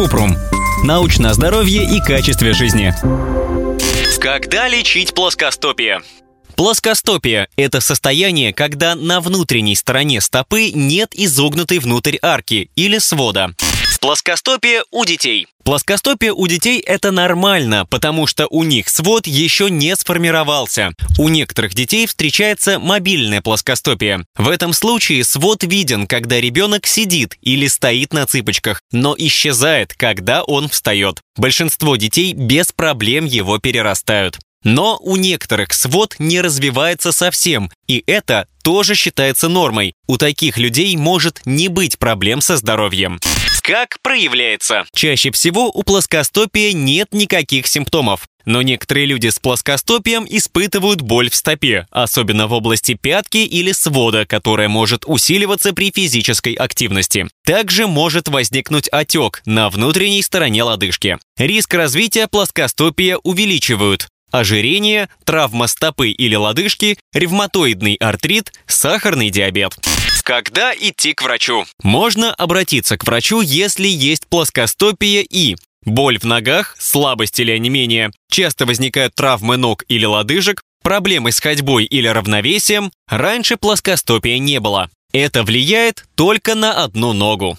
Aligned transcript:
Купрум. 0.00 0.34
Научное 0.82 1.34
здоровье 1.34 1.84
и 1.84 2.00
качестве 2.00 2.54
жизни. 2.54 2.94
Когда 4.18 4.66
лечить 4.66 5.12
плоскостопие? 5.12 6.00
Плоскостопия– 6.56 7.48
это 7.56 7.82
состояние, 7.82 8.54
когда 8.54 8.94
на 8.94 9.20
внутренней 9.20 9.76
стороне 9.76 10.22
стопы 10.22 10.70
нет 10.70 11.10
изогнутой 11.12 11.80
внутрь 11.80 12.16
арки 12.22 12.70
или 12.76 12.96
свода. 12.96 13.54
Плоскостопие 14.00 14.82
у 14.90 15.04
детей. 15.04 15.46
Плоскостопие 15.62 16.32
у 16.32 16.46
детей– 16.46 16.80
это 16.86 17.10
нормально, 17.10 17.84
потому 17.84 18.26
что 18.26 18.46
у 18.46 18.64
них 18.64 18.88
свод 18.88 19.26
еще 19.26 19.68
не 19.68 19.94
сформировался. 19.94 20.92
У 21.18 21.28
некоторых 21.28 21.74
детей 21.74 22.06
встречается 22.06 22.78
мобильное 22.78 23.42
плоскостопие. 23.42 24.24
В 24.38 24.48
этом 24.48 24.72
случае 24.72 25.22
свод 25.22 25.64
виден, 25.64 26.06
когда 26.06 26.40
ребенок 26.40 26.86
сидит 26.86 27.36
или 27.42 27.66
стоит 27.66 28.14
на 28.14 28.26
цыпочках, 28.26 28.80
но 28.90 29.14
исчезает, 29.18 29.92
когда 29.92 30.44
он 30.44 30.70
встает. 30.70 31.20
Большинство 31.36 31.96
детей 31.96 32.32
без 32.32 32.72
проблем 32.72 33.26
его 33.26 33.58
перерастают. 33.58 34.38
Но 34.62 34.98
у 35.02 35.16
некоторых 35.16 35.72
свод 35.72 36.16
не 36.18 36.40
развивается 36.40 37.12
совсем, 37.12 37.70
и 37.86 38.02
это 38.06 38.46
тоже 38.62 38.94
считается 38.94 39.48
нормой. 39.48 39.94
У 40.06 40.18
таких 40.18 40.58
людей 40.58 40.94
может 40.96 41.40
не 41.46 41.68
быть 41.68 41.98
проблем 41.98 42.40
со 42.40 42.56
здоровьем. 42.56 43.18
Как 43.62 43.98
проявляется? 44.02 44.84
Чаще 44.94 45.30
всего 45.30 45.70
у 45.70 45.82
плоскостопия 45.82 46.72
нет 46.72 47.08
никаких 47.12 47.66
симптомов. 47.66 48.26
Но 48.46 48.62
некоторые 48.62 49.06
люди 49.06 49.28
с 49.28 49.38
плоскостопием 49.38 50.26
испытывают 50.28 51.02
боль 51.02 51.30
в 51.30 51.34
стопе, 51.34 51.86
особенно 51.90 52.46
в 52.46 52.52
области 52.52 52.94
пятки 52.94 53.38
или 53.38 53.72
свода, 53.72 54.26
которая 54.26 54.68
может 54.68 55.04
усиливаться 55.06 55.72
при 55.72 55.92
физической 55.94 56.54
активности. 56.54 57.28
Также 57.44 57.86
может 57.86 58.28
возникнуть 58.28 58.88
отек 58.88 59.42
на 59.44 59.68
внутренней 59.68 60.22
стороне 60.22 60.62
лодыжки. 60.62 61.18
Риск 61.36 61.74
развития 61.74 62.26
плоскостопия 62.28 63.18
увеличивают 63.18 64.08
ожирение, 64.30 65.08
травма 65.24 65.66
стопы 65.66 66.10
или 66.10 66.34
лодыжки, 66.34 66.98
ревматоидный 67.12 67.94
артрит, 67.94 68.52
сахарный 68.66 69.30
диабет. 69.30 69.76
Когда 70.22 70.72
идти 70.74 71.12
к 71.12 71.22
врачу? 71.22 71.64
Можно 71.82 72.34
обратиться 72.34 72.96
к 72.96 73.04
врачу, 73.04 73.40
если 73.40 73.88
есть 73.88 74.26
плоскостопия 74.28 75.22
и 75.28 75.56
боль 75.84 76.18
в 76.18 76.24
ногах, 76.24 76.76
слабость 76.78 77.38
или 77.40 77.50
онемение, 77.52 78.10
часто 78.30 78.66
возникают 78.66 79.14
травмы 79.14 79.56
ног 79.56 79.84
или 79.88 80.04
лодыжек, 80.04 80.62
проблемы 80.82 81.32
с 81.32 81.40
ходьбой 81.40 81.84
или 81.84 82.06
равновесием, 82.06 82.92
раньше 83.08 83.56
плоскостопия 83.56 84.38
не 84.38 84.60
было. 84.60 84.90
Это 85.12 85.42
влияет 85.42 86.04
только 86.14 86.54
на 86.54 86.84
одну 86.84 87.12
ногу. 87.12 87.58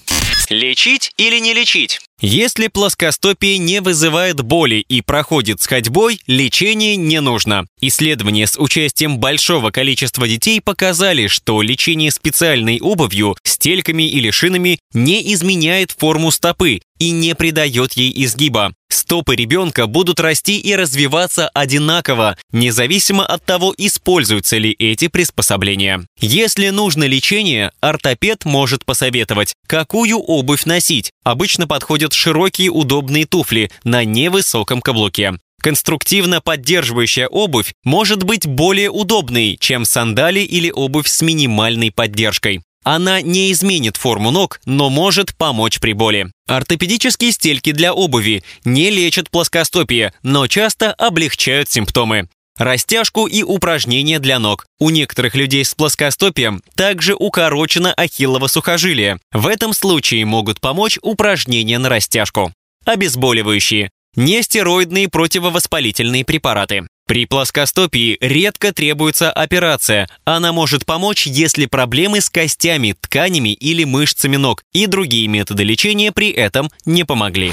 Лечить 0.50 1.12
или 1.18 1.40
не 1.40 1.54
лечить? 1.54 2.02
Если 2.24 2.68
плоскостопие 2.68 3.58
не 3.58 3.82
вызывает 3.82 4.42
боли 4.42 4.76
и 4.88 5.02
проходит 5.02 5.60
с 5.60 5.66
ходьбой, 5.66 6.22
лечение 6.28 6.96
не 6.96 7.20
нужно. 7.20 7.66
Исследования 7.82 8.46
с 8.46 8.60
участием 8.60 9.18
большого 9.18 9.72
количества 9.72 10.28
детей 10.28 10.62
показали, 10.62 11.26
что 11.26 11.64
лечение 11.64 12.12
специальной 12.12 12.80
обувью, 12.80 13.36
стельками 13.44 14.04
или 14.04 14.30
шинами 14.30 14.78
не 14.94 15.34
изменяет 15.34 15.96
форму 15.98 16.30
стопы 16.30 16.82
и 17.00 17.10
не 17.10 17.34
придает 17.34 17.94
ей 17.94 18.14
изгиба. 18.26 18.76
Стопы 18.92 19.36
ребенка 19.36 19.88
будут 19.88 20.20
расти 20.20 20.60
и 20.60 20.76
развиваться 20.76 21.50
одинаково, 21.50 22.38
независимо 22.52 23.26
от 23.26 23.44
того, 23.44 23.74
используются 23.76 24.58
ли 24.58 24.76
эти 24.78 25.08
приспособления. 25.08 26.06
Если 26.20 26.70
нужно 26.70 27.06
лечение, 27.06 27.72
ортопед 27.80 28.46
может 28.46 28.86
посоветовать, 28.86 29.56
какую 29.66 30.20
обувь 30.20 30.66
носить. 30.66 31.10
Обычно 31.24 31.68
подходят 31.68 32.11
подойдут 32.12 32.14
широкие 32.14 32.70
удобные 32.70 33.26
туфли 33.26 33.70
на 33.84 34.06
невысоком 34.06 34.82
каблуке. 34.82 35.34
Конструктивно 35.62 36.42
поддерживающая 36.42 37.28
обувь 37.28 37.74
может 37.84 38.24
быть 38.24 38.48
более 38.48 38.90
удобной, 38.90 39.58
чем 39.60 39.86
сандали 39.86 40.40
или 40.40 40.72
обувь 40.72 41.08
с 41.08 41.22
минимальной 41.22 41.92
поддержкой. 41.92 42.62
Она 42.84 43.22
не 43.22 43.52
изменит 43.52 43.98
форму 43.98 44.32
ног, 44.32 44.60
но 44.66 44.90
может 44.90 45.36
помочь 45.38 45.80
при 45.80 45.94
боли. 45.94 46.32
Ортопедические 46.48 47.32
стельки 47.32 47.74
для 47.74 47.94
обуви 47.94 48.44
не 48.66 48.90
лечат 48.90 49.30
плоскостопие, 49.30 50.14
но 50.24 50.48
часто 50.48 50.92
облегчают 50.94 51.70
симптомы. 51.70 52.28
Растяжку 52.62 53.26
и 53.26 53.42
упражнения 53.42 54.20
для 54.20 54.38
ног. 54.38 54.68
У 54.80 54.92
некоторых 54.92 55.34
людей 55.34 55.66
с 55.66 55.74
плоскостопием 55.74 56.62
также 56.76 57.16
укорочено 57.16 57.92
ахиллово 57.92 58.46
сухожилие. 58.46 59.18
В 59.32 59.48
этом 59.48 59.74
случае 59.74 60.26
могут 60.26 60.62
помочь 60.62 61.00
упражнения 61.02 61.80
на 61.80 61.90
растяжку. 61.90 62.54
Обезболивающие. 62.86 63.90
Нестероидные 64.16 65.10
противовоспалительные 65.10 66.24
препараты. 66.24 66.86
При 67.12 67.26
плоскостопии 67.26 68.18
редко 68.22 68.72
требуется 68.72 69.34
операция. 69.34 70.08
Она 70.24 70.54
может 70.54 70.86
помочь, 70.86 71.28
если 71.28 71.66
проблемы 71.66 72.22
с 72.22 72.30
костями, 72.30 72.96
тканями 73.02 73.50
или 73.50 73.84
мышцами 73.84 74.38
ног 74.38 74.64
и 74.72 74.88
другие 74.88 75.28
методы 75.28 75.64
лечения 75.64 76.14
при 76.14 76.30
этом 76.30 76.70
не 76.86 77.04
помогли. 77.04 77.52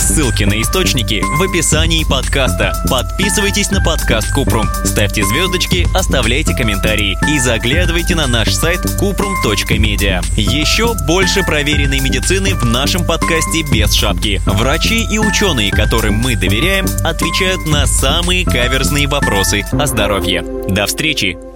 Ссылки 0.00 0.42
на 0.42 0.60
источники 0.60 1.22
в 1.22 1.40
описании 1.40 2.02
подкаста. 2.02 2.74
Подписывайтесь 2.90 3.70
на 3.70 3.80
подкаст 3.80 4.32
Купрум, 4.32 4.66
ставьте 4.84 5.24
звездочки, 5.24 5.86
оставляйте 5.94 6.56
комментарии 6.56 7.16
и 7.32 7.38
заглядывайте 7.38 8.16
на 8.16 8.26
наш 8.26 8.52
сайт 8.52 8.80
kuprum.media. 9.00 10.24
Еще 10.36 10.94
больше 11.06 11.44
проверенной 11.44 12.00
медицины 12.00 12.56
в 12.56 12.64
нашем 12.64 13.06
подкасте 13.06 13.62
без 13.72 13.94
шапки. 13.94 14.42
Врачи 14.46 15.06
и 15.08 15.20
ученые, 15.20 15.70
которым 15.70 16.14
мы 16.14 16.34
доверяем, 16.34 16.86
отвечают 17.04 17.66
на 17.66 17.86
самые 17.86 18.44
каверзные 18.44 18.95
вопросы 19.04 19.62
о 19.72 19.86
здоровье. 19.86 20.42
До 20.42 20.86
встречи! 20.86 21.55